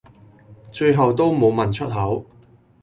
[0.71, 2.25] 最後都無問出口